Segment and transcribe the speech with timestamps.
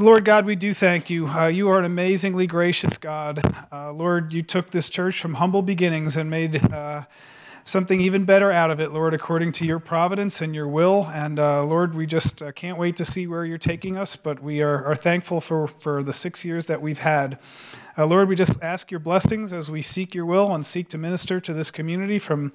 [0.00, 1.28] Lord God, we do thank you.
[1.28, 3.42] Uh, you are an amazingly gracious God.
[3.70, 7.04] Uh, Lord, you took this church from humble beginnings and made uh,
[7.64, 11.04] something even better out of it, Lord, according to your providence and your will.
[11.12, 14.42] And uh, Lord, we just uh, can't wait to see where you're taking us, but
[14.42, 17.38] we are, are thankful for, for the six years that we've had.
[17.98, 20.96] Uh, Lord, we just ask your blessings as we seek your will and seek to
[20.96, 22.54] minister to this community from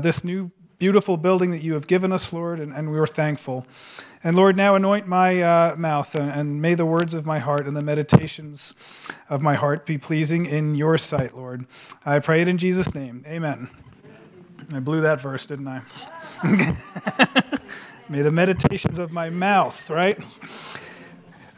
[0.00, 0.50] this new
[0.80, 3.66] beautiful building that you have given us, Lord, and, and we are thankful.
[4.22, 7.66] And Lord, now anoint my uh, mouth, and, and, may the words of my heart
[7.66, 8.74] and the meditations
[9.30, 11.66] of my heart be pleasing in your sight, Lord.
[12.04, 13.24] I pray it in Jesus' name.
[13.26, 13.70] Amen.
[14.74, 15.80] I blew that verse, didn't I?
[18.10, 20.18] may the meditations of my mouth, right?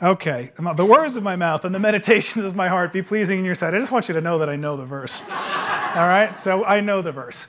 [0.00, 3.44] Okay, the words of my mouth and the meditations of my heart be pleasing in
[3.44, 3.74] your sight.
[3.74, 5.20] I just want you to know that I know the verse.
[5.28, 7.48] All right, so I know the verse.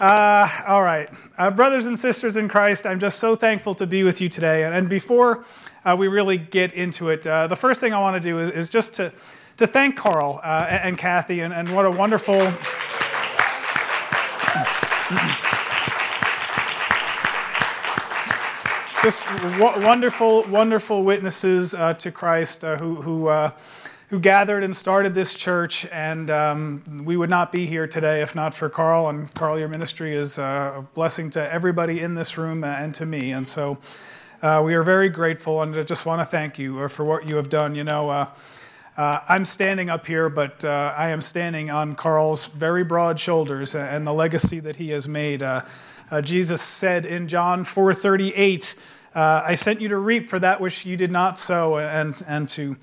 [0.00, 1.10] Uh, all right.
[1.38, 4.62] Uh, brothers and sisters in Christ, I'm just so thankful to be with you today.
[4.62, 5.44] And, and before
[5.84, 8.50] uh, we really get into it, uh, the first thing I want to do is,
[8.50, 9.12] is, just to,
[9.56, 12.38] to thank Carl uh, and, and, Kathy, and, and what a wonderful.
[19.02, 23.50] just w- wonderful, wonderful witnesses uh, to Christ who, who
[24.08, 28.34] who gathered and started this church, and um, we would not be here today if
[28.34, 29.10] not for Carl.
[29.10, 33.04] And Carl, your ministry is uh, a blessing to everybody in this room and to
[33.04, 33.32] me.
[33.32, 33.76] And so
[34.40, 37.28] uh, we are very grateful, and I just want to thank you uh, for what
[37.28, 37.74] you have done.
[37.74, 38.30] You know, uh,
[38.96, 43.74] uh, I'm standing up here, but uh, I am standing on Carl's very broad shoulders
[43.74, 45.44] and the legacy that he has made.
[46.22, 48.74] Jesus said in John 4:38,
[49.14, 52.76] "I sent you to reap for that which you did not sow, and and to."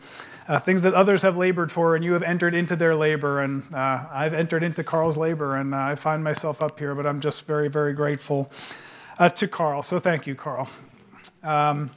[0.48, 3.42] Uh, things that others have labored for, and you have entered into their labor.
[3.42, 7.06] And uh, I've entered into Carl's labor, and uh, I find myself up here, but
[7.06, 8.52] I'm just very, very grateful
[9.18, 9.82] uh, to Carl.
[9.84, 10.70] So thank you, Carl.
[11.44, 11.90] Um,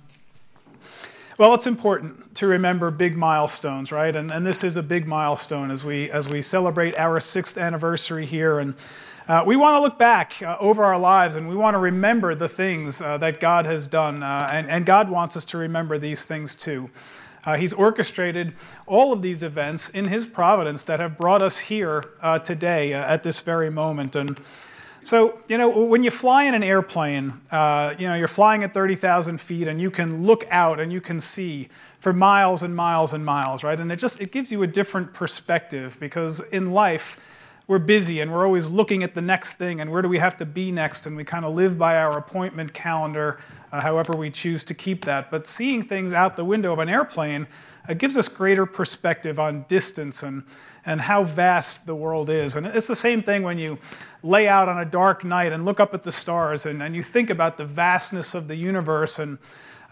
[1.39, 4.15] well, it's important to remember big milestones, right?
[4.17, 8.27] And, and this is a big milestone as we, as we celebrate our sixth anniversary
[8.27, 8.59] here.
[8.59, 8.75] And
[9.29, 12.35] uh, we want to look back uh, over our lives and we want to remember
[12.35, 14.21] the things uh, that God has done.
[14.21, 16.91] Uh, and, and God wants us to remember these things too.
[17.49, 18.53] Uh, he's orchestrated
[18.87, 23.03] all of these events in his providence that have brought us here uh, today uh,
[23.07, 24.17] at this very moment.
[24.17, 24.39] And
[25.03, 28.75] so, you know, when you fly in an airplane, uh, you know, you're flying at
[28.75, 31.71] 30,000 feet and you can look out and you can see
[32.01, 33.81] for miles and miles and miles, right?
[33.81, 37.17] And it just it gives you a different perspective because in life,
[37.69, 40.37] we're busy and we're always looking at the next thing and where do we have
[40.39, 43.39] to be next and we kind of live by our appointment calendar
[43.73, 45.31] uh, however we choose to keep that.
[45.31, 47.47] But seeing things out the window of an airplane
[47.87, 50.43] uh, gives us greater perspective on distance and,
[50.87, 52.57] and how vast the world is.
[52.57, 53.79] And it's the same thing when you
[54.23, 57.03] lay out on a dark night and look up at the stars and, and you
[57.03, 59.37] think about the vastness of the universe and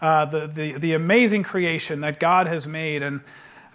[0.01, 3.03] uh, the, the, the amazing creation that god has made.
[3.03, 3.21] And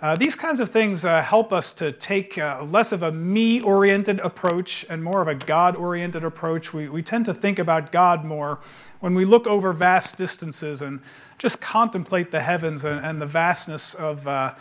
[0.03, 3.61] uh, these kinds of things uh, help us to take uh, less of a me
[3.61, 6.75] oriented approach and more of a God oriented approach.
[6.75, 8.59] We, we tend to think about God more
[8.99, 11.01] when we look over vast distances and
[11.39, 14.55] just contemplate the heavens and, and the vastness of, uh,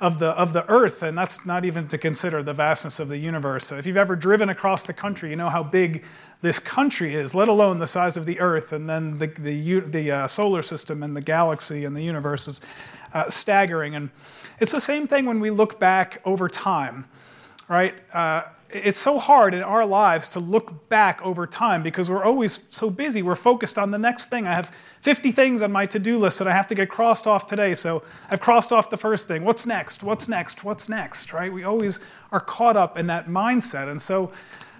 [0.00, 1.02] of, the, of the earth.
[1.02, 3.72] And that's not even to consider the vastness of the universe.
[3.72, 6.04] If you've ever driven across the country, you know how big
[6.42, 10.10] this country is, let alone the size of the earth and then the, the, the
[10.12, 12.60] uh, solar system and the galaxy and the universe is
[13.16, 13.94] uh, staggering.
[13.94, 14.10] And
[14.60, 17.06] it's the same thing when we look back over time,
[17.66, 17.94] right?
[18.12, 22.60] Uh, it's so hard in our lives to look back over time because we're always
[22.68, 23.22] so busy.
[23.22, 24.46] We're focused on the next thing.
[24.46, 27.26] I have 50 things on my to do list that I have to get crossed
[27.26, 27.74] off today.
[27.74, 29.44] So I've crossed off the first thing.
[29.44, 30.02] What's next?
[30.02, 30.62] What's next?
[30.62, 31.32] What's next?
[31.32, 31.50] Right?
[31.50, 32.00] We always
[32.32, 33.88] are caught up in that mindset.
[33.88, 34.30] And so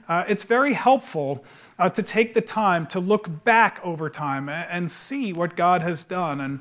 [0.09, 1.45] uh, it's very helpful
[1.79, 6.03] uh, to take the time to look back over time and see what God has
[6.03, 6.41] done.
[6.41, 6.61] And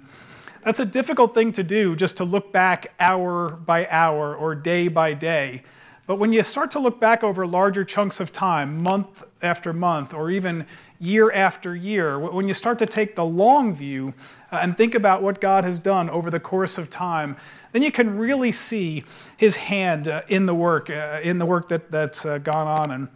[0.65, 4.87] that's a difficult thing to do just to look back hour by hour or day
[4.87, 5.61] by day.
[6.07, 10.13] But when you start to look back over larger chunks of time, month after month,
[10.13, 10.65] or even
[10.99, 14.15] year after year, when you start to take the long view
[14.51, 17.37] uh, and think about what God has done over the course of time,
[17.71, 19.03] then you can really see
[19.37, 22.91] His hand uh, in the work, uh, in the work that, that's gone on.
[22.91, 23.07] And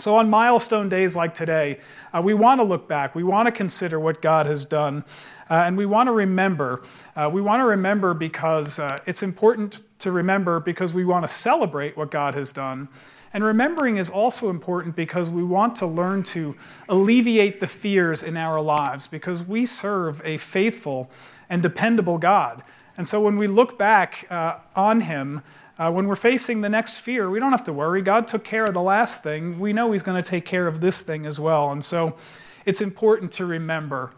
[0.00, 1.78] so, on milestone days like today,
[2.12, 3.14] uh, we want to look back.
[3.14, 5.04] We want to consider what God has done.
[5.50, 6.82] Uh, and we want to remember.
[7.16, 11.28] Uh, we want to remember because uh, it's important to remember because we want to
[11.28, 12.88] celebrate what God has done.
[13.32, 16.56] And remembering is also important because we want to learn to
[16.88, 21.10] alleviate the fears in our lives because we serve a faithful
[21.48, 22.62] and dependable God.
[22.96, 25.42] And so when we look back uh, on Him,
[25.78, 28.02] uh, when we're facing the next fear, we don't have to worry.
[28.02, 29.58] God took care of the last thing.
[29.58, 31.72] We know He's going to take care of this thing as well.
[31.72, 32.16] And so
[32.66, 34.12] it's important to remember.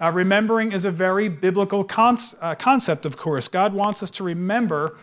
[0.00, 3.48] Uh, remembering is a very biblical con- uh, concept, of course.
[3.48, 4.96] God wants us to remember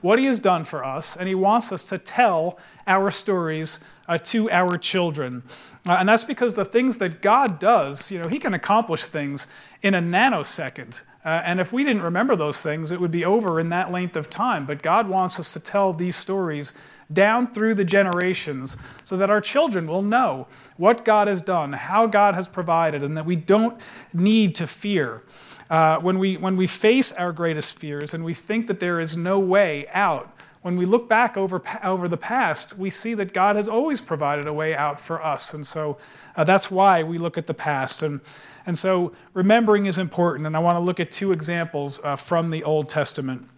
[0.00, 4.18] what He has done for us, and He wants us to tell our stories uh,
[4.18, 5.42] to our children.
[5.88, 9.46] Uh, and that's because the things that God does, you know, He can accomplish things
[9.82, 11.00] in a nanosecond.
[11.24, 14.16] Uh, and if we didn't remember those things, it would be over in that length
[14.16, 14.66] of time.
[14.66, 16.74] But God wants us to tell these stories
[17.12, 22.06] down through the generations so that our children will know what God has done, how
[22.06, 23.78] God has provided, and that we don't
[24.12, 25.22] need to fear.
[25.70, 29.16] Uh, when, we, when we face our greatest fears and we think that there is
[29.16, 33.56] no way out, when we look back over, over the past, we see that God
[33.56, 35.54] has always provided a way out for us.
[35.54, 35.96] And so
[36.36, 38.02] uh, that's why we look at the past.
[38.02, 38.20] And,
[38.66, 40.46] and so remembering is important.
[40.46, 43.48] And I want to look at two examples uh, from the Old Testament.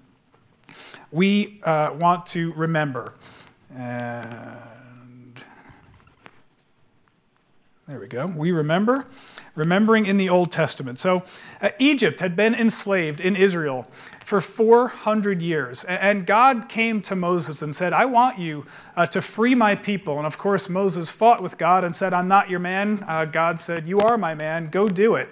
[1.11, 3.15] We uh, want to remember.
[3.75, 5.43] And
[7.89, 8.27] there we go.
[8.27, 9.07] We remember,
[9.57, 11.01] remembering in the Old Testament.
[11.01, 11.25] So
[11.61, 13.89] uh, Egypt had been enslaved in Israel
[14.25, 15.83] for 400 years.
[15.85, 18.65] And God came to Moses and said, I want you
[18.97, 20.19] uh, to free my people.
[20.19, 23.05] And of course, Moses fought with God and said, I'm not your man.
[23.09, 24.71] Uh, God said, You are my man.
[24.71, 25.29] Go do it.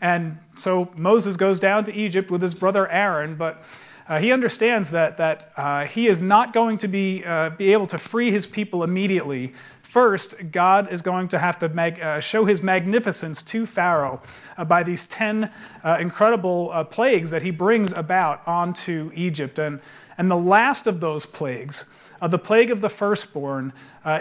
[0.00, 3.64] And so Moses goes down to Egypt with his brother Aaron, but
[4.10, 7.86] uh, he understands that, that uh, he is not going to be, uh, be able
[7.86, 9.52] to free his people immediately.
[9.82, 14.20] First, God is going to have to mag- uh, show his magnificence to Pharaoh
[14.58, 15.48] uh, by these 10
[15.84, 19.60] uh, incredible plagues that he brings about onto Egypt.
[19.60, 19.80] And,
[20.18, 21.84] and the last of those plagues,
[22.28, 23.72] the plague of the firstborn,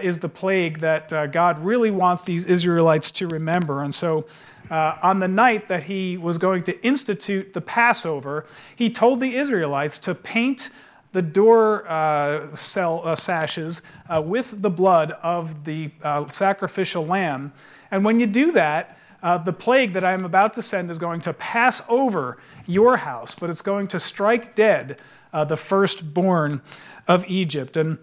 [0.02, 3.84] is the plague that God really wants these Israelites to remember.
[3.84, 4.26] And so
[4.70, 9.36] uh, on the night that he was going to institute the Passover, he told the
[9.36, 10.70] Israelites to paint
[11.12, 17.52] the door uh, cell, uh, sashes uh, with the blood of the uh, sacrificial lamb.
[17.90, 21.00] And when you do that, uh, the plague that I am about to send is
[21.00, 22.38] going to pass over
[22.68, 25.00] your house, but it's going to strike dead
[25.32, 26.62] Uh, the firstborn
[27.08, 27.78] of Egypt.
[27.78, 27.98] And,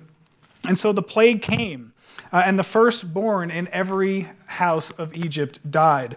[0.68, 1.92] and so the plague came,
[2.32, 6.16] uh, and the firstborn in every house of Egypt died.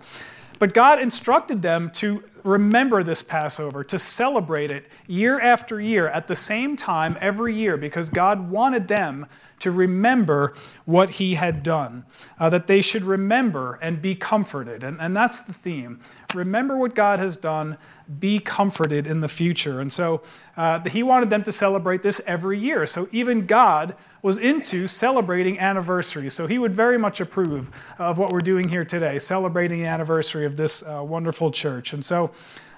[0.60, 6.28] But God instructed them to remember this Passover, to celebrate it year after year at
[6.28, 9.26] the same time every year, because God wanted them
[9.60, 10.54] to remember
[10.86, 12.06] what He had done,
[12.40, 14.84] uh, that they should remember and be comforted.
[14.84, 16.00] And, and that's the theme.
[16.34, 17.78] Remember what God has done,
[18.20, 19.82] be comforted in the future.
[19.82, 20.22] And so
[20.56, 22.86] uh, He wanted them to celebrate this every year.
[22.86, 26.34] So even God was into celebrating anniversaries.
[26.34, 30.46] So he would very much approve of what we're doing here today, celebrating the anniversary
[30.46, 31.94] of this uh, wonderful church.
[31.94, 32.32] And so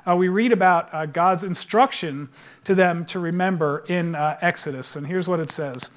[0.10, 2.30] uh, we read about uh, God's instruction
[2.64, 4.96] to them to remember in uh, Exodus.
[4.96, 5.90] And here's what it says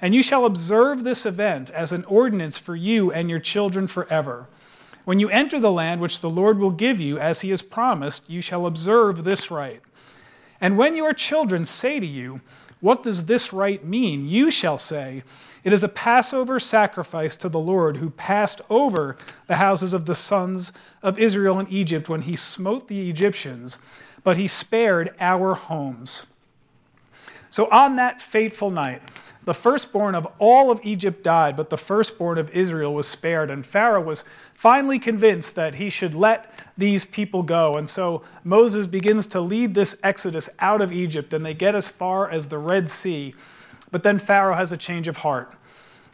[0.00, 4.46] And you shall observe this event as an ordinance for you and your children forever.
[5.04, 8.28] When you enter the land which the Lord will give you, as he has promised,
[8.28, 9.82] you shall observe this rite.
[10.60, 12.40] And when your children say to you,
[12.80, 14.28] what does this rite mean?
[14.28, 15.22] You shall say,
[15.62, 19.16] It is a Passover sacrifice to the Lord who passed over
[19.46, 20.72] the houses of the sons
[21.02, 23.78] of Israel in Egypt when he smote the Egyptians,
[24.24, 26.26] but he spared our homes.
[27.50, 29.02] So on that fateful night,
[29.44, 33.50] the firstborn of all of Egypt died, but the firstborn of Israel was spared.
[33.50, 34.22] And Pharaoh was
[34.54, 37.74] finally convinced that he should let these people go.
[37.74, 41.88] And so Moses begins to lead this exodus out of Egypt, and they get as
[41.88, 43.34] far as the Red Sea.
[43.90, 45.52] But then Pharaoh has a change of heart.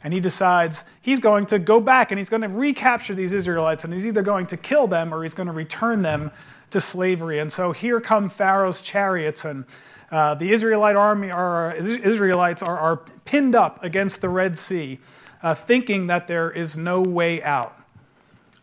[0.06, 3.82] And he decides he's going to go back and he's going to recapture these Israelites,
[3.82, 6.30] and he's either going to kill them or he's going to return them
[6.70, 7.40] to slavery.
[7.40, 9.64] And so here come Pharaoh's chariots and
[10.12, 15.00] uh, the Israelite army are, Israelites are, are, pinned up against the Red Sea,
[15.42, 17.76] uh, thinking that there is no way out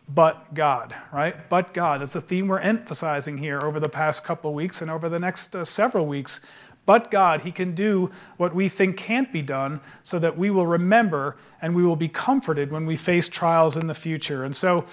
[0.08, 1.48] but God, right?
[1.48, 2.02] But God.
[2.02, 5.56] It's a theme we're emphasizing here over the past couple weeks and over the next
[5.56, 6.40] uh, several weeks.
[6.86, 10.66] But God, He can do what we think can't be done so that we will
[10.66, 14.44] remember and we will be comforted when we face trials in the future.
[14.44, 14.84] And so,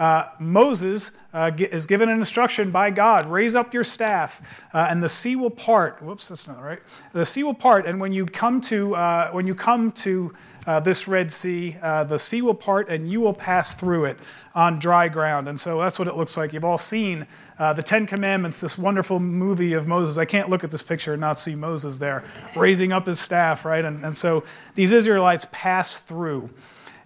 [0.00, 4.40] uh, Moses uh, is given an instruction by God raise up your staff,
[4.72, 6.02] uh, and the sea will part.
[6.02, 6.78] Whoops, that's not right.
[7.12, 10.32] The sea will part, and when you come to, uh, when you come to
[10.66, 14.18] uh, this Red Sea, uh, the sea will part, and you will pass through it
[14.54, 15.48] on dry ground.
[15.48, 16.54] And so that's what it looks like.
[16.54, 17.26] You've all seen
[17.60, 20.16] Uh, the Ten Commandments, this wonderful movie of Moses.
[20.16, 22.24] I can't look at this picture and not see Moses there
[22.56, 23.84] raising up his staff, right?
[23.84, 24.44] And, and so
[24.76, 26.48] these Israelites pass through.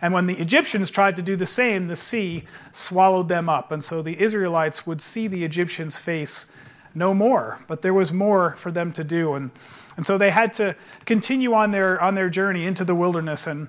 [0.01, 3.73] And when the Egyptians tried to do the same, the sea swallowed them up.
[3.73, 6.47] And so the Israelites would see the Egyptians face
[6.95, 9.35] no more, but there was more for them to do.
[9.35, 9.51] And,
[9.97, 13.49] and so they had to continue on their, on their journey into the wilderness.
[13.49, 13.67] And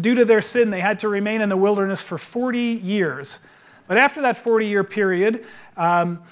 [0.00, 3.40] due to their sin, they had to remain in the wilderness for 40 years.
[3.86, 5.44] But after that 40 year period,
[5.76, 6.22] um,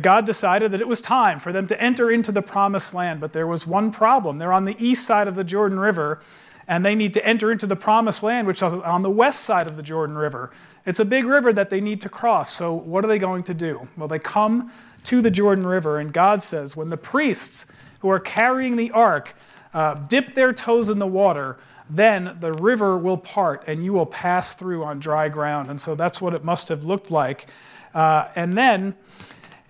[0.00, 3.20] God decided that it was time for them to enter into the promised land.
[3.20, 4.38] But there was one problem.
[4.38, 6.20] They're on the east side of the Jordan River,
[6.66, 9.66] and they need to enter into the promised land, which is on the west side
[9.66, 10.50] of the Jordan River.
[10.84, 12.52] It's a big river that they need to cross.
[12.52, 13.86] So, what are they going to do?
[13.96, 14.72] Well, they come
[15.04, 17.66] to the Jordan River, and God says, when the priests
[18.00, 19.34] who are carrying the ark
[19.72, 24.06] uh, dip their toes in the water, then the river will part and you will
[24.06, 25.70] pass through on dry ground.
[25.70, 27.46] And so that's what it must have looked like.
[27.94, 28.94] Uh, and then,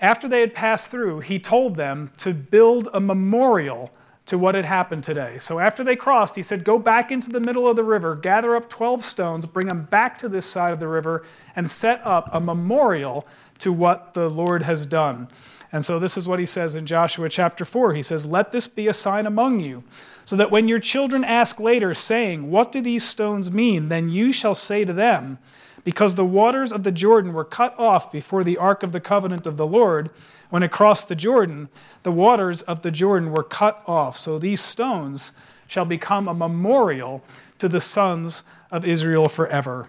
[0.01, 3.91] after they had passed through, he told them to build a memorial
[4.27, 5.39] to what had happened today.
[5.39, 8.57] So after they crossed, he said, Go back into the middle of the river, gather
[8.57, 12.29] up 12 stones, bring them back to this side of the river, and set up
[12.33, 13.27] a memorial
[13.61, 15.29] to what the Lord has done.
[15.73, 17.95] And so this is what he says in Joshua chapter 4.
[17.95, 19.85] He says, Let this be a sign among you,
[20.27, 23.89] so that when your children ask later, saying, What do these stones mean?
[23.89, 25.39] then you shall say to them,
[25.85, 29.47] Because the waters of the Jordan were cut off before the ark of the covenant
[29.47, 30.11] of the Lord,
[30.51, 31.69] when it crossed the Jordan,
[32.03, 34.17] the waters of the Jordan were cut off.
[34.17, 35.33] So these stones
[35.69, 37.23] shall become a memorial
[37.59, 39.89] to the sons of Israel forever.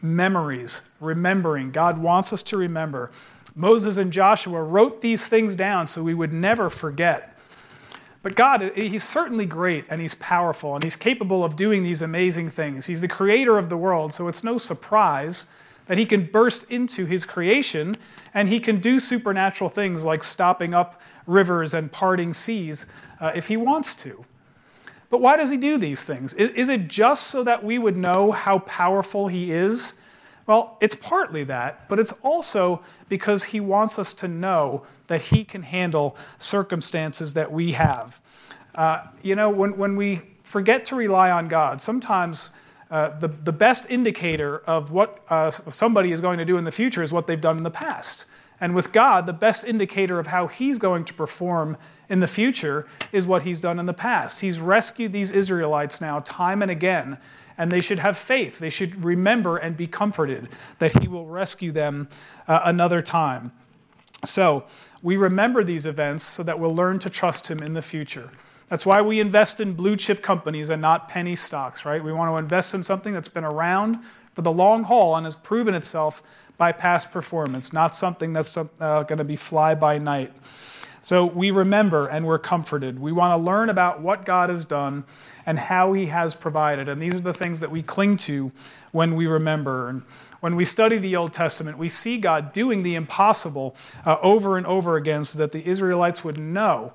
[0.00, 1.72] Memories, remembering.
[1.72, 3.10] God wants us to remember.
[3.54, 7.31] Moses and Joshua wrote these things down so we would never forget.
[8.22, 12.50] But God, He's certainly great and He's powerful and He's capable of doing these amazing
[12.50, 12.86] things.
[12.86, 15.46] He's the creator of the world, so it's no surprise
[15.86, 17.96] that He can burst into His creation
[18.34, 22.86] and He can do supernatural things like stopping up rivers and parting seas
[23.20, 24.24] uh, if He wants to.
[25.10, 26.32] But why does He do these things?
[26.34, 29.94] Is it just so that we would know how powerful He is?
[30.46, 35.44] Well, it's partly that, but it's also because He wants us to know that He
[35.44, 38.20] can handle circumstances that we have.
[38.74, 42.50] Uh, you know, when, when we forget to rely on God, sometimes
[42.90, 46.70] uh, the, the best indicator of what uh, somebody is going to do in the
[46.70, 48.26] future is what they've done in the past.
[48.60, 51.76] And with God, the best indicator of how He's going to perform
[52.08, 54.40] in the future is what He's done in the past.
[54.40, 57.18] He's rescued these Israelites now time and again,
[57.58, 58.58] and they should have faith.
[58.58, 62.08] They should remember and be comforted that He will rescue them
[62.48, 63.52] uh, another time.
[64.24, 64.64] So,
[65.02, 68.30] we remember these events so that we'll learn to trust Him in the future.
[68.68, 72.02] That's why we invest in blue chip companies and not penny stocks, right?
[72.02, 73.98] We want to invest in something that's been around
[74.32, 76.22] for the long haul and has proven itself
[76.56, 80.32] by past performance, not something that's uh, going to be fly by night.
[81.02, 82.98] So we remember and we're comforted.
[82.98, 85.04] We want to learn about what God has done
[85.46, 86.88] and how He has provided.
[86.88, 88.52] And these are the things that we cling to
[88.92, 89.88] when we remember.
[89.88, 90.02] And
[90.40, 93.74] when we study the Old Testament, we see God doing the impossible
[94.06, 96.92] uh, over and over again so that the Israelites would know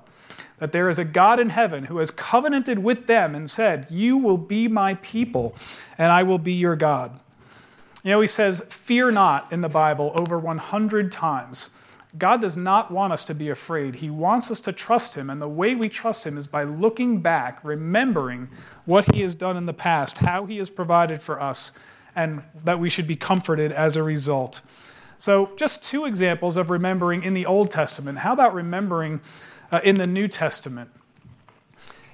[0.58, 4.16] that there is a God in heaven who has covenanted with them and said, You
[4.16, 5.54] will be my people,
[5.98, 7.18] and I will be your God.
[8.02, 11.70] You know, he says, Fear not in the Bible over 100 times.
[12.18, 13.94] God does not want us to be afraid.
[13.94, 15.30] He wants us to trust Him.
[15.30, 18.48] And the way we trust Him is by looking back, remembering
[18.84, 21.72] what He has done in the past, how He has provided for us,
[22.16, 24.60] and that we should be comforted as a result.
[25.18, 28.18] So, just two examples of remembering in the Old Testament.
[28.18, 29.20] How about remembering
[29.72, 30.90] uh, in the New Testament?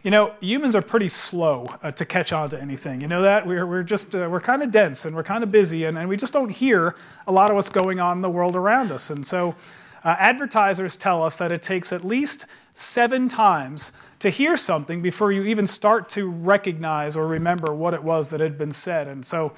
[0.02, 3.00] You know, humans are pretty slow uh, to catch on to anything.
[3.00, 3.46] You know that?
[3.46, 6.08] We're, we're just, uh, we're kind of dense and we're kind of busy and, and
[6.10, 6.94] we just don't hear
[7.26, 9.08] a lot of what's going on in the world around us.
[9.08, 9.54] And so
[10.04, 15.32] uh, advertisers tell us that it takes at least seven times to hear something before
[15.32, 19.08] you even start to recognize or remember what it was that had been said.
[19.08, 19.52] And so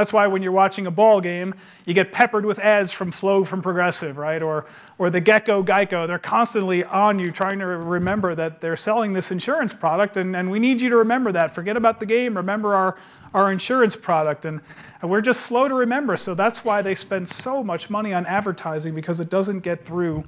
[0.00, 1.54] that's why when you're watching a ball game,
[1.84, 4.40] you get peppered with ads from Flo from Progressive, right?
[4.40, 4.64] Or,
[4.96, 6.06] or the Gecko Geico.
[6.06, 10.50] They're constantly on you trying to remember that they're selling this insurance product, and, and
[10.50, 11.50] we need you to remember that.
[11.50, 12.96] Forget about the game, remember our,
[13.34, 14.46] our insurance product.
[14.46, 14.62] And,
[15.02, 18.24] and we're just slow to remember, so that's why they spend so much money on
[18.24, 20.24] advertising because it doesn't get through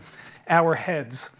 [0.51, 1.31] our heads.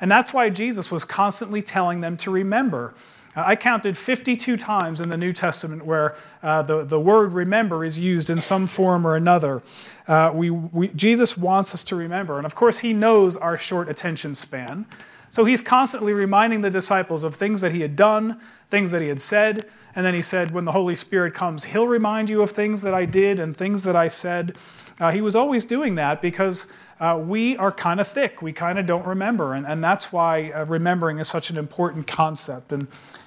[0.00, 2.94] And that's why Jesus was constantly telling them to remember.
[3.36, 7.98] I counted 52 times in the New Testament where uh, the, the word remember is
[7.98, 9.62] used in some form or another.
[10.06, 12.36] Uh, we, we, Jesus wants us to remember.
[12.36, 14.86] And of course, he knows our short attention span.
[15.30, 19.08] So he's constantly reminding the disciples of things that he had done, things that he
[19.08, 19.68] had said.
[19.96, 22.94] And then he said, when the Holy Spirit comes, he'll remind you of things that
[22.94, 24.56] I did and things that I said.
[25.00, 26.68] Uh, he was always doing that because
[27.00, 28.42] uh, we are kind of thick.
[28.42, 29.54] We kind of don't remember.
[29.54, 32.72] And, and that's why uh, remembering is such an important concept.
[32.72, 32.86] And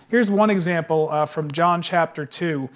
[0.09, 2.69] Here's one example uh, from John chapter 2.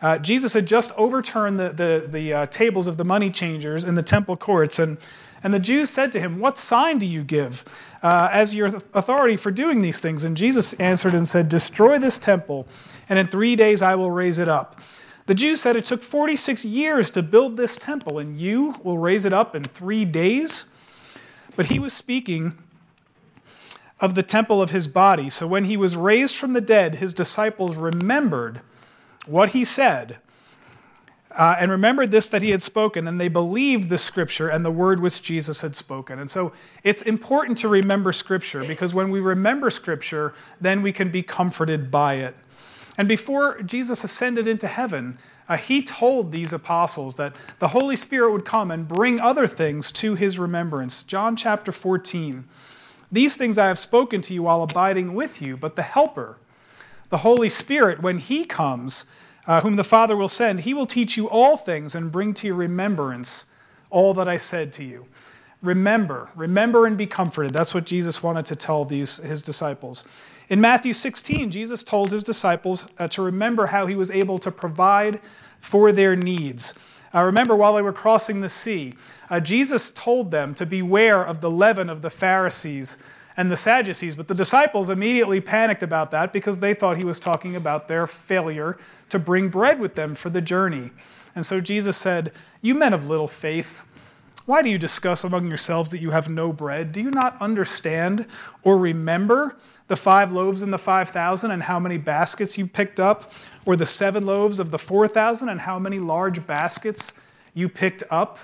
[0.00, 3.94] Uh, Jesus had just overturned the, the, the uh, tables of the money changers in
[3.94, 4.96] the temple courts, and,
[5.44, 7.66] and the Jews said to him, What sign do you give
[8.02, 10.24] uh, as your authority for doing these things?
[10.24, 12.66] And Jesus answered and said, Destroy this temple,
[13.10, 14.80] and in three days I will raise it up.
[15.26, 19.26] The Jews said it took 46 years to build this temple, and you will raise
[19.26, 20.64] it up in three days.
[21.56, 22.56] But he was speaking
[24.00, 25.28] of the temple of his body.
[25.28, 28.60] So when he was raised from the dead, his disciples remembered
[29.26, 30.18] what he said
[31.32, 34.70] uh, and remembered this that he had spoken, and they believed the scripture and the
[34.70, 36.18] word which Jesus had spoken.
[36.18, 36.52] And so
[36.82, 41.90] it's important to remember scripture because when we remember scripture, then we can be comforted
[41.90, 42.34] by it.
[42.98, 48.32] And before Jesus ascended into heaven, uh, he told these apostles that the Holy Spirit
[48.32, 51.02] would come and bring other things to his remembrance.
[51.02, 52.44] John chapter 14.
[53.12, 56.38] These things I have spoken to you while abiding with you, but the Helper,
[57.08, 59.04] the Holy Spirit, when he comes,
[59.46, 62.46] uh, whom the Father will send, he will teach you all things and bring to
[62.46, 63.46] your remembrance
[63.90, 65.06] all that I said to you.
[65.62, 67.52] Remember, remember and be comforted.
[67.52, 70.04] That's what Jesus wanted to tell these, his disciples.
[70.48, 74.50] In Matthew 16, Jesus told his disciples uh, to remember how he was able to
[74.50, 75.20] provide
[75.60, 76.74] for their needs.
[77.14, 78.94] Uh, remember, while they were crossing the sea,
[79.30, 82.96] uh, Jesus told them to beware of the leaven of the Pharisees
[83.36, 84.14] and the Sadducees.
[84.14, 88.06] But the disciples immediately panicked about that because they thought he was talking about their
[88.06, 90.90] failure to bring bread with them for the journey.
[91.34, 93.82] And so Jesus said, You men of little faith,
[94.50, 96.90] why do you discuss among yourselves that you have no bread?
[96.90, 98.26] Do you not understand
[98.64, 102.98] or remember the five loaves and the five thousand and how many baskets you picked
[102.98, 103.30] up?
[103.64, 107.12] Or the seven loaves of the four thousand and how many large baskets
[107.54, 108.40] you picked up?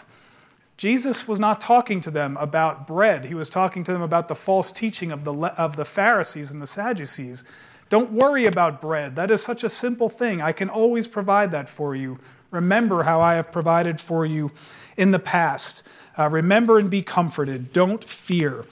[0.76, 3.25] Jesus was not talking to them about bread.
[3.25, 6.62] He was talking to them about the false teaching of the, of the Pharisees and
[6.62, 7.42] the Sadducees.
[7.88, 9.16] Don't worry about bread.
[9.16, 10.40] That is such a simple thing.
[10.40, 12.20] I can always provide that for you.
[12.50, 14.52] Remember how I have provided for you
[14.96, 15.82] in the past.
[16.18, 17.72] Uh, remember and be comforted.
[17.72, 18.64] Don't fear.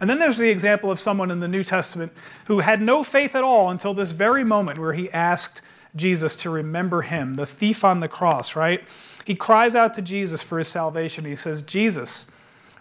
[0.00, 2.12] And then there's the example of someone in the New Testament
[2.46, 5.62] who had no faith at all until this very moment where he asked
[5.96, 8.82] Jesus to remember him, the thief on the cross, right?
[9.24, 11.24] He cries out to Jesus for his salvation.
[11.24, 12.26] He says, Jesus,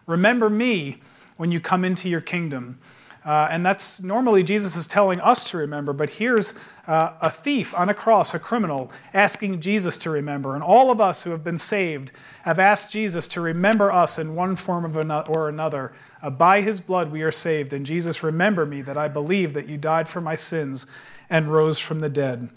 [0.05, 1.00] remember me
[1.38, 2.79] when you come into your kingdom.
[3.27, 6.53] Uh, and that's normally Jesus is telling us to remember, but here's
[6.88, 10.55] uh, a thief on a cross, a criminal, asking Jesus to remember.
[10.55, 12.11] And all of us who have been saved
[12.44, 14.85] have asked Jesus to remember us in one form
[15.27, 15.92] or another.
[16.22, 17.74] Uh, by his blood we are saved.
[17.74, 20.87] And Jesus, remember me that I believe that you died for my sins
[21.29, 22.48] and rose from the dead.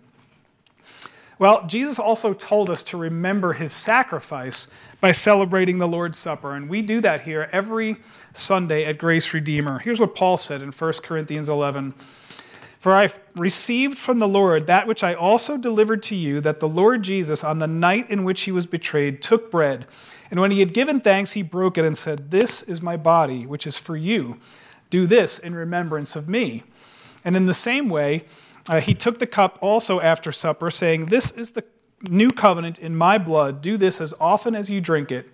[1.40, 4.68] Well, Jesus also told us to remember his sacrifice
[5.00, 7.96] by celebrating the Lord's Supper, and we do that here every
[8.34, 9.78] Sunday at Grace Redeemer.
[9.78, 11.94] Here's what Paul said in 1 Corinthians 11
[12.80, 16.68] For I received from the Lord that which I also delivered to you, that the
[16.68, 19.86] Lord Jesus, on the night in which he was betrayed, took bread,
[20.30, 23.46] and when he had given thanks, he broke it and said, This is my body,
[23.46, 24.38] which is for you.
[24.88, 26.62] Do this in remembrance of me.
[27.24, 28.24] And in the same way,
[28.68, 31.64] uh, he took the cup also after supper, saying, This is the
[32.08, 33.60] new covenant in my blood.
[33.62, 35.28] Do this as often as you drink it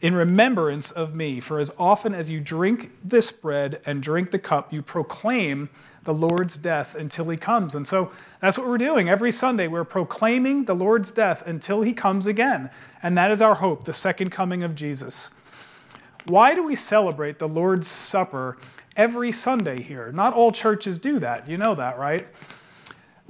[0.00, 1.40] in remembrance of me.
[1.40, 5.68] For as often as you drink this bread and drink the cup, you proclaim
[6.04, 7.74] the Lord's death until he comes.
[7.74, 9.10] And so that's what we're doing.
[9.10, 12.70] Every Sunday, we're proclaiming the Lord's death until he comes again.
[13.02, 15.28] And that is our hope, the second coming of Jesus.
[16.26, 18.56] Why do we celebrate the Lord's Supper
[18.96, 20.10] every Sunday here?
[20.12, 21.48] Not all churches do that.
[21.48, 22.26] You know that, right?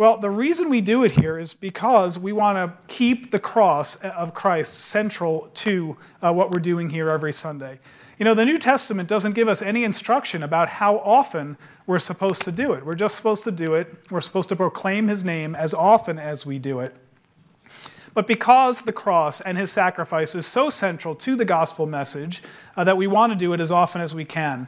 [0.00, 3.96] Well, the reason we do it here is because we want to keep the cross
[3.96, 7.78] of Christ central to uh, what we're doing here every Sunday.
[8.18, 12.44] You know, the New Testament doesn't give us any instruction about how often we're supposed
[12.44, 12.82] to do it.
[12.82, 14.10] We're just supposed to do it.
[14.10, 16.96] We're supposed to proclaim his name as often as we do it.
[18.14, 22.42] But because the cross and his sacrifice is so central to the gospel message
[22.74, 24.66] uh, that we want to do it as often as we can.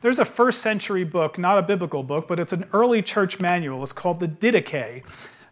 [0.00, 3.82] There's a first century book, not a biblical book, but it's an early church manual.
[3.82, 5.02] It's called the Didache,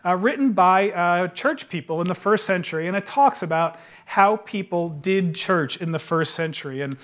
[0.04, 4.36] uh, written by uh, church people in the first century, and it talks about how
[4.36, 6.82] people did church in the first century.
[6.82, 6.96] And,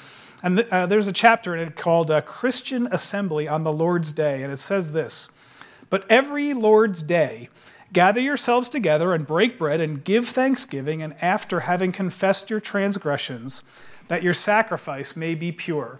[0.42, 4.12] and th- uh, there's a chapter in it called uh, Christian Assembly on the Lord's
[4.12, 5.31] Day, and it says this
[5.88, 7.48] But every Lord's Day,
[7.92, 13.64] Gather yourselves together and break bread and give thanksgiving, and after having confessed your transgressions,
[14.07, 15.98] that your sacrifice may be pure.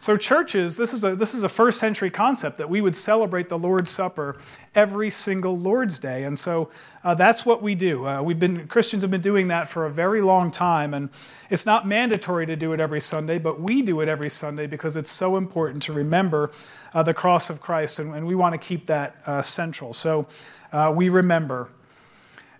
[0.00, 3.50] So, churches, this is, a, this is a first century concept that we would celebrate
[3.50, 4.38] the Lord's Supper
[4.74, 6.24] every single Lord's Day.
[6.24, 6.70] And so
[7.04, 8.06] uh, that's what we do.
[8.06, 10.94] Uh, we've been, Christians have been doing that for a very long time.
[10.94, 11.10] And
[11.50, 14.96] it's not mandatory to do it every Sunday, but we do it every Sunday because
[14.96, 16.50] it's so important to remember
[16.94, 17.98] uh, the cross of Christ.
[17.98, 19.92] And, and we want to keep that uh, central.
[19.92, 20.26] So
[20.72, 21.68] uh, we remember.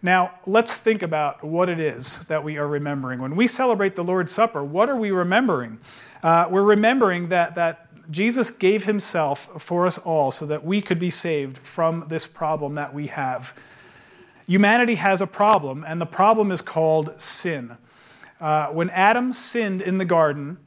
[0.02, 3.20] Now, let's think about what it is that we are remembering.
[3.20, 5.78] When we celebrate the Lord's Supper, what are we remembering?
[6.22, 10.98] Uh, we're remembering that, that Jesus gave himself for us all so that we could
[10.98, 13.54] be saved from this problem that we have.
[14.46, 17.76] humanity has a problem, and the problem is called sin.
[18.40, 20.58] Uh, when Adam sinned in the garden,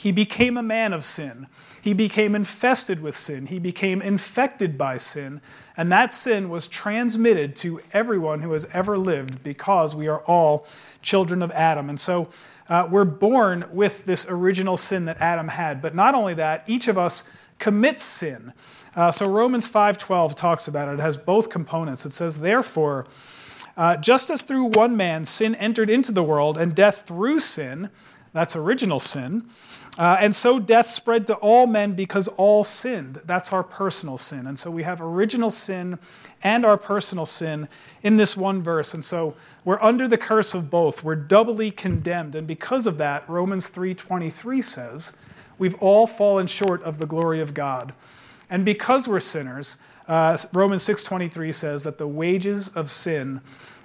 [0.00, 1.46] he became a man of sin.
[1.82, 3.44] He became infested with sin.
[3.44, 5.42] He became infected by sin.
[5.76, 10.66] And that sin was transmitted to everyone who has ever lived because we are all
[11.02, 11.90] children of Adam.
[11.90, 12.30] And so
[12.70, 15.82] uh, we're born with this original sin that Adam had.
[15.82, 17.22] But not only that, each of us
[17.58, 18.54] commits sin.
[18.96, 20.94] Uh, so Romans 5:12 talks about it.
[20.94, 22.06] It has both components.
[22.06, 23.04] It says, "Therefore,
[23.76, 27.90] uh, just as through one man sin entered into the world, and death through sin,
[28.32, 29.44] that's original sin,
[29.98, 33.20] uh, and so death spread to all men because all sinned.
[33.24, 34.46] That's our personal sin.
[34.46, 35.98] And so we have original sin
[36.42, 37.68] and our personal sin
[38.02, 38.94] in this one verse.
[38.94, 41.02] And so we're under the curse of both.
[41.02, 42.34] We're doubly condemned.
[42.34, 45.12] And because of that, Romans 3:23 says,
[45.58, 47.92] we've all fallen short of the glory of God.
[48.48, 49.76] And because we're sinners,
[50.08, 53.40] uh, Romans 6:23 says that the wages of sin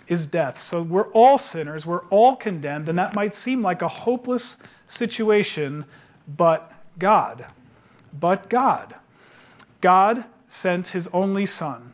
[0.08, 0.58] is death.
[0.58, 5.86] So we're all sinners, we're all condemned, and that might seem like a hopeless situation,
[6.38, 7.46] but God.
[8.20, 8.96] But God.
[9.82, 11.94] God sent his only Son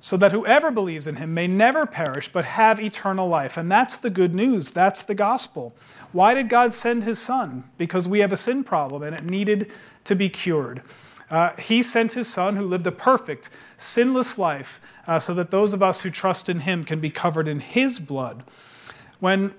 [0.00, 3.56] so that whoever believes in him may never perish but have eternal life.
[3.56, 4.70] And that's the good news.
[4.70, 5.74] That's the gospel.
[6.12, 7.64] Why did God send his Son?
[7.78, 9.72] Because we have a sin problem and it needed
[10.04, 10.82] to be cured.
[11.30, 15.72] Uh, he sent his Son who lived a perfect, sinless life uh, so that those
[15.72, 18.44] of us who trust in him can be covered in his blood.
[19.20, 19.54] When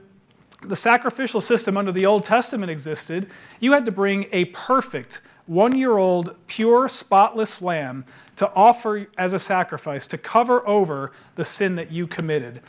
[0.61, 5.77] the sacrificial system under the Old Testament existed, you had to bring a perfect, one
[5.77, 11.75] year old, pure, spotless lamb to offer as a sacrifice to cover over the sin
[11.75, 12.61] that you committed.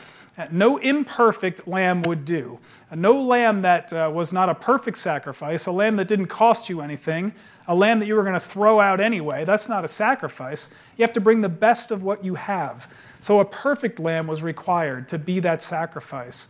[0.51, 2.59] No imperfect lamb would do.
[2.93, 6.81] No lamb that uh, was not a perfect sacrifice, a lamb that didn't cost you
[6.81, 7.33] anything,
[7.67, 9.43] a lamb that you were going to throw out anyway.
[9.43, 10.69] That's not a sacrifice.
[10.95, 12.91] You have to bring the best of what you have.
[13.19, 16.47] So a perfect lamb was required to be that sacrifice.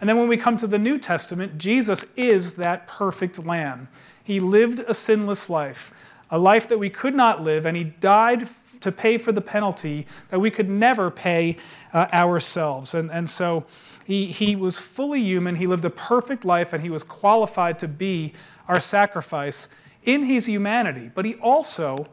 [0.00, 3.88] And then when we come to the New Testament, Jesus is that perfect lamb.
[4.24, 5.92] He lived a sinless life,
[6.30, 8.48] a life that we could not live, and he died
[8.80, 11.56] to pay for the penalty that we could never pay
[11.92, 12.94] uh, ourselves.
[12.94, 13.64] And, and so
[14.04, 17.88] he, he was fully human, he lived a perfect life, and he was qualified to
[17.88, 18.32] be
[18.68, 19.68] our sacrifice
[20.04, 21.10] in his humanity.
[21.14, 22.06] But he also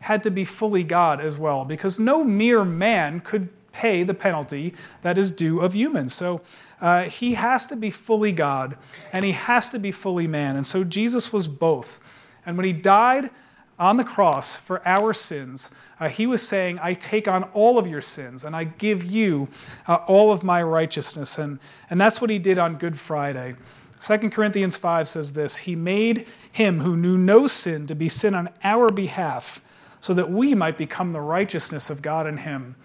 [0.00, 4.74] had to be fully God as well, because no mere man could pay the penalty
[5.02, 6.14] that is due of humans.
[6.14, 6.40] So
[6.80, 8.76] uh, he has to be fully God
[9.12, 10.56] and he has to be fully man.
[10.56, 12.00] And so Jesus was both.
[12.46, 13.30] And when he died
[13.78, 17.86] on the cross for our sins, uh, he was saying, I take on all of
[17.86, 19.48] your sins and I give you
[19.86, 21.38] uh, all of my righteousness.
[21.38, 21.58] And,
[21.90, 23.54] and that's what he did on Good Friday.
[24.00, 28.34] 2 Corinthians 5 says this He made him who knew no sin to be sin
[28.34, 29.60] on our behalf,
[30.00, 32.76] so that we might become the righteousness of God in him.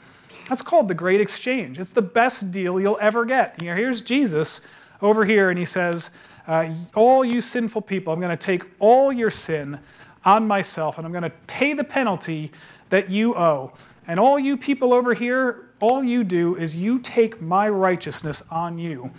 [0.50, 1.80] That's called the great exchange.
[1.80, 3.62] It's the best deal you'll ever get.
[3.62, 4.62] Here's Jesus
[5.02, 6.12] over here, and he says,
[6.48, 9.80] uh, All you sinful people, I'm going to take all your sin
[10.26, 12.52] on myself, and I'm going to pay the penalty
[12.90, 13.74] that you owe.
[14.08, 18.78] And all you people over here, all you do is you take my righteousness on
[18.78, 19.12] you.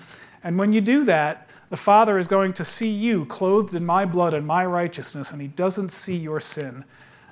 [0.42, 4.04] And when you do that, the Father is going to see you clothed in my
[4.04, 6.84] blood and my righteousness, and he doesn't see your sin.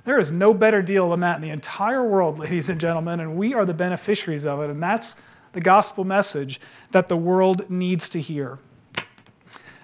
[0.05, 3.37] There is no better deal than that in the entire world, ladies and gentlemen, and
[3.37, 4.71] we are the beneficiaries of it.
[4.71, 5.17] And that's
[5.53, 8.59] the gospel message that the world needs to hear.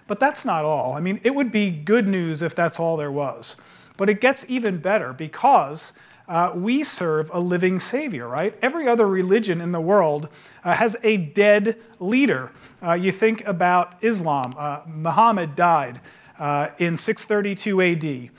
[0.07, 0.95] But that's not all.
[0.95, 3.57] I mean, it would be good news if that's all there was.
[3.99, 5.93] But it gets even better because
[6.29, 8.57] uh, we serve a living Savior, right?
[8.61, 10.29] Every other religion in the world
[10.63, 12.53] uh, has a dead leader.
[12.83, 16.01] Uh, you think about Islam, uh, Muhammad died
[16.39, 18.31] uh, in 632 AD.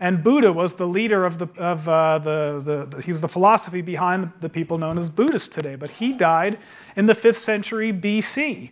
[0.00, 3.28] And Buddha was the leader of, the, of uh, the, the, the, he was the
[3.28, 5.74] philosophy behind the people known as Buddhists today.
[5.74, 6.58] But he died
[6.94, 8.70] in the 5th century BC.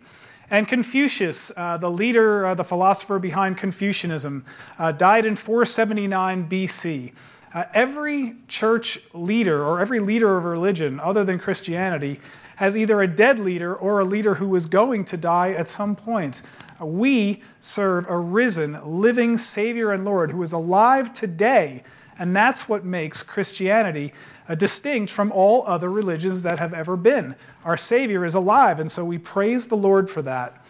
[0.49, 4.45] And Confucius, uh, the leader, uh, the philosopher behind Confucianism,
[4.79, 7.11] uh, died in 479 BC.
[7.53, 12.19] Uh, every church leader or every leader of religion other than Christianity
[12.57, 15.95] has either a dead leader or a leader who is going to die at some
[15.95, 16.41] point.
[16.81, 21.83] Uh, we serve a risen, living Savior and Lord who is alive today,
[22.19, 24.13] and that's what makes Christianity
[24.49, 27.35] uh, distinct from all other religions that have ever been.
[27.63, 30.63] Our Savior is alive, and so we praise the Lord for that.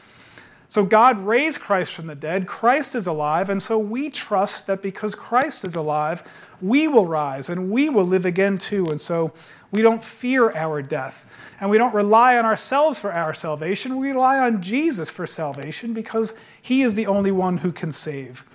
[0.70, 2.46] So God raised Christ from the dead.
[2.46, 3.50] Christ is alive.
[3.50, 6.24] And so we trust that because Christ is alive,
[6.62, 8.86] we will rise and we will live again too.
[8.88, 9.32] And so
[9.72, 11.26] we don't fear our death.
[11.60, 13.98] And we don't rely on ourselves for our salvation.
[13.98, 18.46] We rely on Jesus for salvation because he is the only one who can save.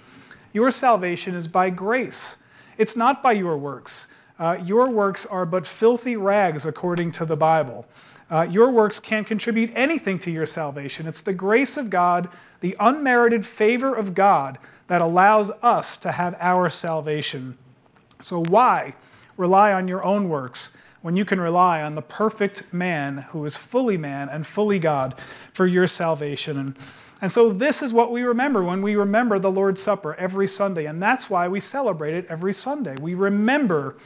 [0.52, 2.36] Your salvation is by grace,
[2.78, 4.08] it's not by your works.
[4.38, 7.86] Uh, your works are but filthy rags according to the Bible.
[8.30, 11.06] Uh, your works can't contribute anything to your salvation.
[11.06, 16.34] It's the grace of God, the unmerited favor of God, that allows us to have
[16.40, 17.56] our salvation.
[18.24, 18.94] So, why
[19.36, 20.70] rely on your own works
[21.02, 25.16] when you can rely on the perfect man who is fully man and fully God
[25.52, 26.58] for your salvation?
[26.58, 26.76] And,
[27.20, 30.86] and so, this is what we remember when we remember the Lord's Supper every Sunday.
[30.86, 32.96] And that's why we celebrate it every Sunday.
[33.00, 33.96] We remember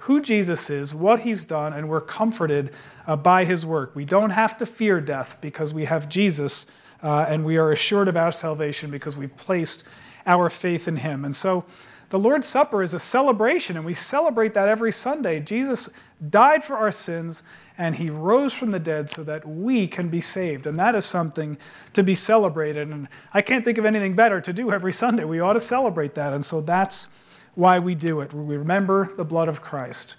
[0.00, 2.72] who Jesus is, what he's done, and we're comforted
[3.06, 3.94] uh, by his work.
[3.94, 6.64] We don't have to fear death because we have Jesus,
[7.02, 9.84] uh, and we are assured of our salvation because we've placed
[10.26, 11.26] our faith in him.
[11.26, 11.66] And so
[12.10, 15.38] the Lord's Supper is a celebration, and we celebrate that every Sunday.
[15.38, 15.88] Jesus
[16.28, 17.44] died for our sins,
[17.78, 20.66] and he rose from the dead so that we can be saved.
[20.66, 21.56] And that is something
[21.92, 22.88] to be celebrated.
[22.88, 25.24] And I can't think of anything better to do every Sunday.
[25.24, 26.32] We ought to celebrate that.
[26.32, 27.08] And so that's
[27.54, 28.34] why we do it.
[28.34, 30.16] We remember the blood of Christ.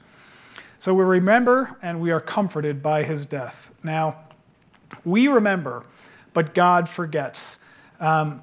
[0.80, 3.70] So we remember and we are comforted by his death.
[3.84, 4.18] Now,
[5.04, 5.84] we remember,
[6.34, 7.60] but God forgets.
[8.00, 8.42] Um,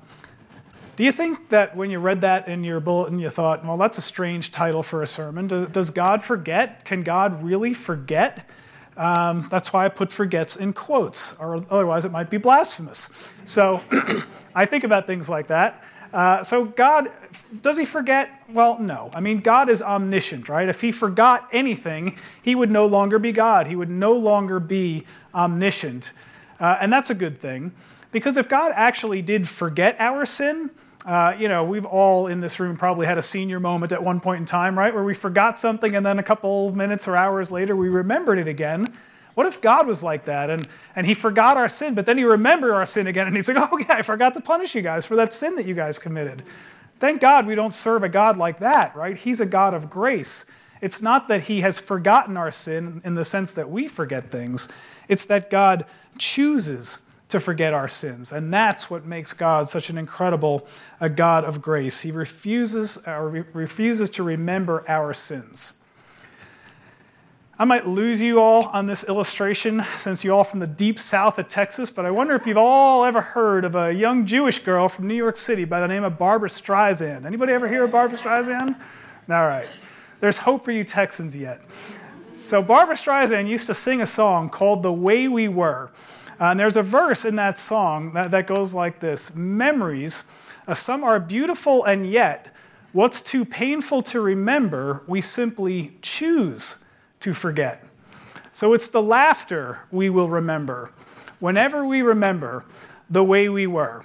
[0.99, 3.99] do you think that when you read that in your bulletin, you thought, well, that's
[3.99, 5.47] a strange title for a sermon?
[5.47, 6.85] Does God forget?
[6.85, 8.45] Can God really forget?
[8.97, 13.11] Um, that's why I put forgets in quotes, or otherwise it might be blasphemous.
[13.45, 13.81] So
[14.57, 15.85] I think about things like that.
[16.13, 17.13] Uh, so, God,
[17.63, 18.31] does he forget?
[18.53, 19.13] Well, no.
[19.15, 20.69] I mean, God is omniscient, right?
[20.69, 23.69] If he forgot anything, he would no longer be God.
[23.69, 26.13] He would no longer be omniscient.
[26.59, 27.71] Uh, and that's a good thing.
[28.11, 30.71] Because if God actually did forget our sin,
[31.09, 34.21] uh, you know, we've all in this room probably had a senior moment at one
[34.21, 34.93] point in time, right?
[34.93, 38.47] Where we forgot something and then a couple minutes or hours later we remembered it
[38.47, 38.93] again.
[39.33, 42.25] What if God was like that and, and he forgot our sin, but then he
[42.25, 45.07] remembered our sin again and he's like, oh, yeah, I forgot to punish you guys
[45.07, 46.43] for that sin that you guys committed.
[47.01, 49.17] Thank God we don't serve a God like that, right?
[49.17, 50.45] He's a God of grace.
[50.83, 54.69] It's not that he has forgotten our sin in the sense that we forget things,
[55.09, 55.87] it's that God
[56.19, 58.33] chooses to forget our sins.
[58.33, 60.67] And that's what makes God such an incredible
[61.01, 62.01] a God of grace.
[62.01, 65.75] He refuses, or refuses to remember our sins.
[67.61, 71.41] I might lose you all on this illustration since you're all from the deep south
[71.41, 74.89] of Texas, but I wonder if you've all ever heard of a young Jewish girl
[74.89, 77.27] from New York City by the name of Barbra Streisand.
[77.27, 78.77] Anybody ever hear of Barbra Streisand?
[79.29, 79.67] All right.
[80.21, 81.61] There's hope for you Texans yet.
[82.33, 85.91] So, Barbra Streisand used to sing a song called The Way We Were.
[86.41, 90.25] Uh, and there's a verse in that song that, that goes like this Memories,
[90.67, 92.55] uh, some are beautiful, and yet,
[92.93, 96.77] what's too painful to remember, we simply choose
[97.21, 97.85] to forget.
[98.53, 100.91] So it's the laughter we will remember
[101.41, 102.65] whenever we remember
[103.11, 104.05] the way we were.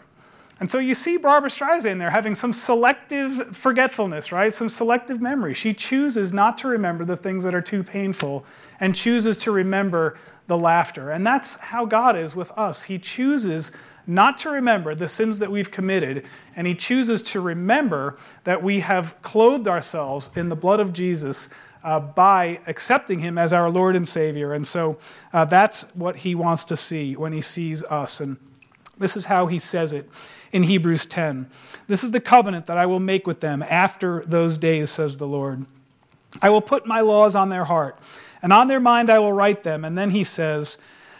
[0.59, 4.53] And so you see Barbra Streisand there having some selective forgetfulness, right?
[4.53, 5.53] Some selective memory.
[5.53, 8.45] She chooses not to remember the things that are too painful
[8.79, 10.17] and chooses to remember
[10.47, 11.11] the laughter.
[11.11, 12.83] And that's how God is with us.
[12.83, 13.71] He chooses
[14.05, 16.25] not to remember the sins that we've committed,
[16.55, 21.49] and He chooses to remember that we have clothed ourselves in the blood of Jesus
[21.83, 24.53] uh, by accepting him as our Lord and Savior.
[24.53, 24.97] And so
[25.33, 28.19] uh, that's what he wants to see when he sees us.
[28.19, 28.37] And
[28.97, 30.09] this is how he says it
[30.51, 31.49] in Hebrews 10.
[31.87, 35.27] This is the covenant that I will make with them after those days, says the
[35.27, 35.65] Lord.
[36.41, 37.99] I will put my laws on their heart,
[38.43, 39.83] and on their mind I will write them.
[39.83, 40.77] And then he says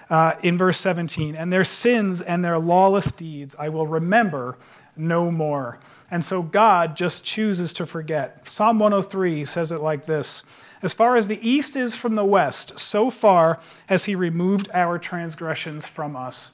[0.10, 4.58] uh, in verse 17, and their sins and their lawless deeds I will remember
[4.96, 5.80] no more.
[6.12, 8.48] And so God just chooses to forget.
[8.48, 10.44] Psalm 103 says it like this
[10.84, 15.00] As far as the east is from the west, so far has he removed our
[15.00, 16.52] transgressions from us.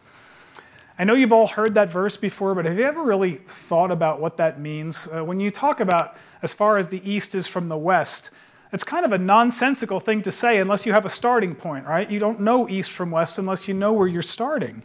[0.98, 4.20] I know you've all heard that verse before, but have you ever really thought about
[4.20, 5.08] what that means?
[5.08, 8.32] Uh, when you talk about as far as the east is from the west,
[8.72, 12.10] it's kind of a nonsensical thing to say unless you have a starting point, right?
[12.10, 14.84] You don't know east from west unless you know where you're starting.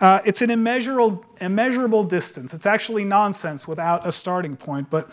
[0.00, 2.54] Uh, it's an immeasurable, immeasurable distance.
[2.54, 4.88] It's actually nonsense without a starting point.
[4.88, 5.10] But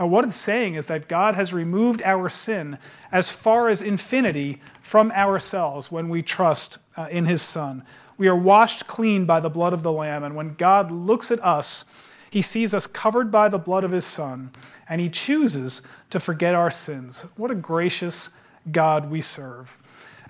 [0.00, 2.78] uh, what it's saying is that God has removed our sin
[3.12, 7.84] as far as infinity from ourselves when we trust uh, in His Son.
[8.18, 10.24] We are washed clean by the blood of the Lamb.
[10.24, 11.84] And when God looks at us,
[12.30, 14.50] He sees us covered by the blood of His Son,
[14.88, 17.26] and He chooses to forget our sins.
[17.36, 18.30] What a gracious
[18.70, 19.76] God we serve.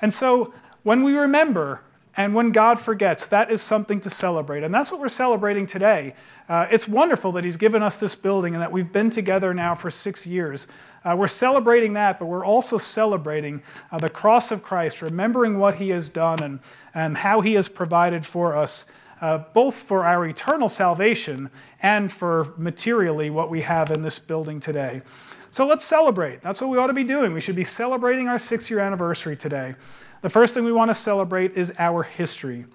[0.01, 1.83] And so when we remember
[2.17, 4.65] and when God forgets, that is something to celebrate.
[4.65, 6.15] And that's what we're celebrating today.
[6.49, 9.75] Uh, it's wonderful that He's given us this building and that we've been together now
[9.75, 10.67] for six years.
[11.05, 15.77] Uh, we're celebrating that, but we're also celebrating uh, the cross of Christ, remembering what
[15.77, 16.59] He has done and,
[16.95, 18.87] and how He has provided for us,
[19.21, 21.51] uh, both for our eternal salvation
[21.83, 25.03] and for materially what we have in this building today.
[25.51, 26.41] so let's celebrate.
[26.43, 27.33] That's what we ought to be doing.
[27.33, 29.75] We should be celebrating our six year anniversary today.
[30.23, 32.67] The first thing we want to celebrate is our history.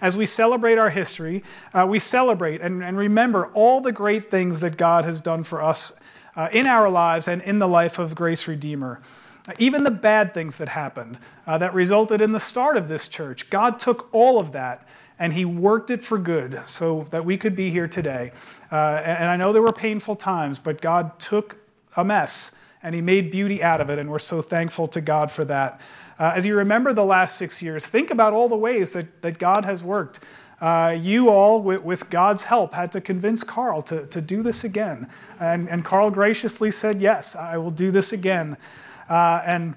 [0.00, 4.60] As we celebrate our history, uh, we celebrate and, and, remember all the great things
[4.60, 5.94] that God has done for us
[6.36, 9.00] uh, in our lives and in the life of Grace Redeemer.
[9.48, 13.08] Uh, even the bad things that happened uh, that resulted in the start of this
[13.08, 14.86] church, God took all of that
[15.18, 18.32] and He worked it for good so that we could be here today.
[18.70, 21.56] Uh, and I know there were painful times, but God took
[21.96, 22.52] a mess
[22.82, 25.80] and He made beauty out of it, and we're so thankful to God for that.
[26.18, 29.38] Uh, as you remember the last six years, think about all the ways that, that
[29.38, 30.20] God has worked.
[30.60, 34.64] Uh, you all, with, with, God's help, had to convince Carl to, to do this
[34.64, 35.06] again.
[35.38, 38.56] And, and Carl graciously said, Yes, I will do this again.
[39.10, 39.74] Uh, and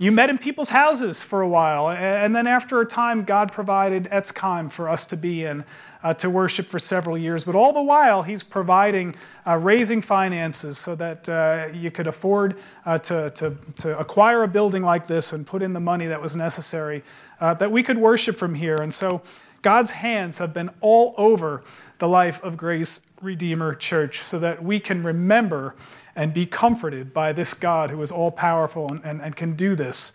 [0.00, 4.04] you met in people's houses for a while, and then after a time, God provided
[4.04, 5.64] Etzkheim for us to be in,
[6.04, 7.44] uh, to worship for several years.
[7.44, 12.58] But all the while, He's providing, uh, raising finances so that uh, you could afford
[12.86, 16.22] uh, to, to, to, acquire a building like this and put in the money that
[16.22, 17.02] was necessary,
[17.40, 18.76] uh, that we could worship from here.
[18.76, 19.20] And so
[19.62, 21.64] God's hands have been all over
[21.98, 25.74] the life of Grace Redeemer Church so that we can remember
[26.18, 29.76] and be comforted by this God who is all powerful and, and, and can do
[29.76, 30.12] this.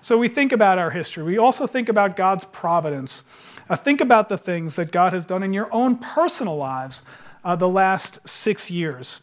[0.00, 1.22] So we think about our history.
[1.22, 3.22] We also think about God's providence.
[3.70, 7.04] Uh, think about the things that God has done in your own personal lives
[7.44, 9.20] uh, the last six years.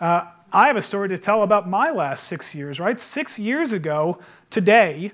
[0.00, 2.98] Uh, I have a story to tell about my last six years, right?
[2.98, 4.18] Six years ago
[4.50, 5.12] today,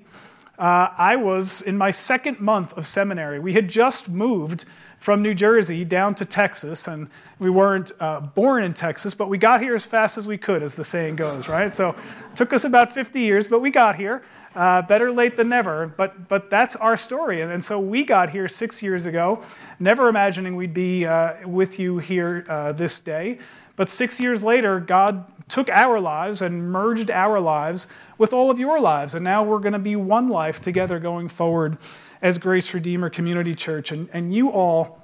[0.59, 3.39] uh, I was in my second month of seminary.
[3.39, 4.65] We had just moved
[4.99, 7.09] from New Jersey down to Texas, and
[7.39, 10.63] we weren't uh, born in Texas, but we got here as fast as we could,
[10.63, 11.75] as the saying goes, right?
[11.75, 14.23] So it took us about 50 years, but we got here.
[14.55, 17.43] Uh, better late than never, but, but that's our story.
[17.43, 19.43] And, and, so we got here six years ago,
[19.79, 23.39] never imagining we'd be uh, with you here uh, this day.
[23.77, 28.59] But six years later, God took our lives and merged our lives with all of
[28.59, 29.15] your lives.
[29.15, 31.79] And now we're going to be one life together going forward
[32.23, 33.93] as Grace Redeemer Community Church.
[33.93, 35.03] And, and you all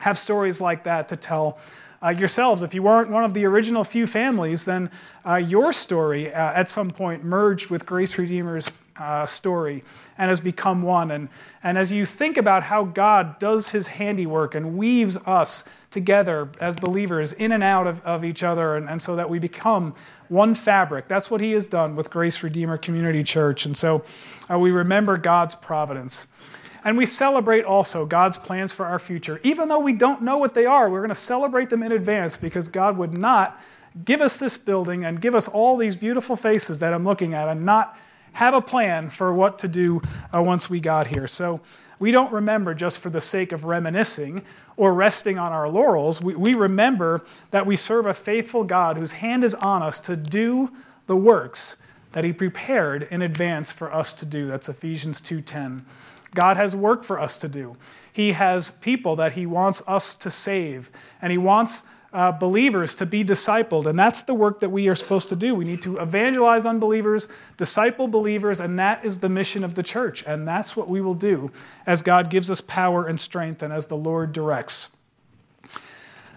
[0.00, 1.58] have stories like that to tell
[2.02, 2.62] uh, yourselves.
[2.62, 4.90] If you weren't one of the original few families, then
[5.26, 9.82] uh, your story uh, at some point merged with Grace Redeemer's uh, story
[10.18, 11.10] and has become one.
[11.10, 11.28] And,
[11.62, 16.76] and as you think about how God does his handiwork and weaves us together as
[16.76, 19.94] believers in and out of, of each other, and, and so that we become
[20.28, 23.66] one fabric, that's what he has done with Grace Redeemer Community Church.
[23.66, 24.04] And so
[24.50, 26.28] uh, we remember God's providence.
[26.84, 29.40] And we celebrate also God's plans for our future.
[29.42, 32.36] Even though we don't know what they are, we're going to celebrate them in advance
[32.36, 33.60] because God would not
[34.04, 37.48] give us this building and give us all these beautiful faces that I'm looking at
[37.48, 37.98] and not
[38.32, 40.00] have a plan for what to do
[40.34, 41.26] uh, once we got here.
[41.26, 41.60] So
[41.98, 44.42] we don't remember just for the sake of reminiscing
[44.76, 46.20] or resting on our laurels.
[46.20, 50.16] We, we remember that we serve a faithful God whose hand is on us to
[50.16, 50.70] do
[51.06, 51.76] the works
[52.12, 54.46] that he prepared in advance for us to do.
[54.46, 55.82] That's Ephesians 2:10.
[56.34, 57.76] God has work for us to do.
[58.12, 60.90] He has people that He wants us to save,
[61.22, 63.86] and He wants uh, believers to be discipled.
[63.86, 65.54] And that's the work that we are supposed to do.
[65.54, 70.24] We need to evangelize unbelievers, disciple believers, and that is the mission of the church.
[70.26, 71.50] And that's what we will do
[71.86, 74.88] as God gives us power and strength and as the Lord directs.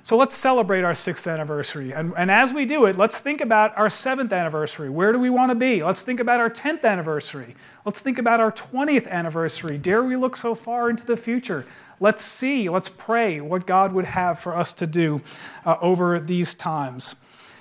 [0.06, 1.94] So let's celebrate our sixth anniversary.
[1.94, 4.90] And, and as we do it, let's think about our seventh anniversary.
[4.90, 5.82] Where do we want to be?
[5.82, 7.56] Let's think about our 10th anniversary.
[7.86, 9.78] Let's think about our 20th anniversary.
[9.78, 11.66] Dare we look so far into the future?
[12.02, 15.22] Let's see, let's pray what God would have for us to do
[15.66, 17.16] uh, over these times.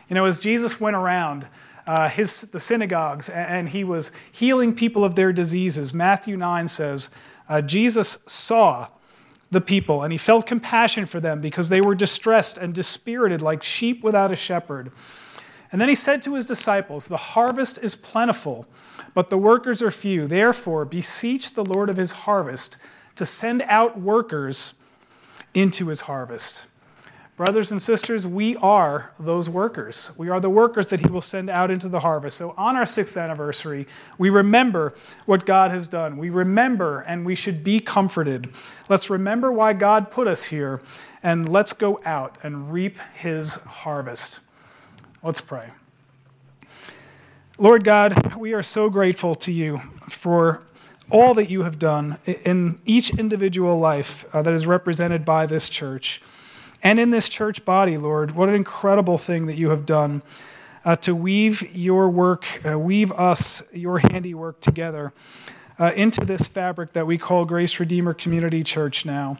[0.09, 1.47] You know, as Jesus went around,
[1.87, 5.95] uh, his, the synagogues and he was healing people of their diseases.
[5.95, 7.11] Matthew 9 says,
[7.49, 8.89] uh, Jesus saw
[9.53, 13.63] the people, and he felt compassion for them because they were distressed and dispirited like
[13.63, 14.91] sheep without a shepherd.
[15.71, 18.67] And then he said to his disciples, The harvest is plentiful,
[19.15, 20.27] but the workers are few.
[20.27, 22.79] Therefore, beseech the Lord of his harvest
[23.17, 24.73] to send out workers
[25.55, 26.67] into his harvest.
[27.45, 30.13] Brothers and sisters, we are those workers.
[30.17, 32.37] We are the workers that He will send out into the harvest.
[32.37, 34.95] So, on our sixth anniversary, we remember
[35.27, 36.19] what God has done.
[36.19, 38.55] We remember and we should be comforted.
[38.89, 40.83] Let's remember why God put us here,
[41.25, 44.39] and let's go out and reap His harvest.
[45.25, 45.69] Let's pray.
[47.59, 50.63] Lord God, we are so grateful to you for
[51.11, 55.69] all that you have done in each individual life uh, that is represented by this
[55.69, 56.23] church.
[56.83, 60.23] And in this church body, Lord, what an incredible thing that you have done
[60.85, 65.13] uh, to weave your work, uh, weave us, your handiwork together
[65.79, 69.39] uh, into this fabric that we call Grace Redeemer Community Church now.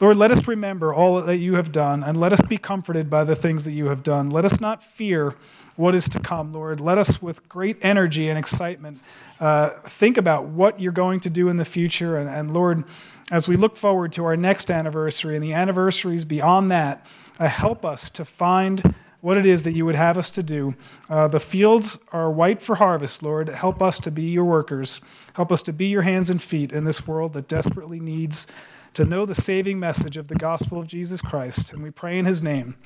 [0.00, 3.24] Lord, let us remember all that you have done, and let us be comforted by
[3.24, 4.30] the things that you have done.
[4.30, 5.34] Let us not fear
[5.74, 6.80] what is to come, Lord.
[6.80, 9.00] Let us, with great energy and excitement,
[9.40, 12.16] uh, think about what you're going to do in the future.
[12.16, 12.84] And, and, Lord,
[13.30, 17.06] as we look forward to our next anniversary and the anniversaries beyond that,
[17.38, 20.74] uh, help us to find what it is that you would have us to do.
[21.10, 23.48] Uh, the fields are white for harvest, Lord.
[23.48, 25.00] Help us to be your workers.
[25.34, 28.46] Help us to be your hands and feet in this world that desperately needs
[28.94, 31.72] to know the saving message of the gospel of Jesus Christ.
[31.72, 32.76] And we pray in his name.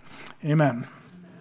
[0.44, 0.88] Amen.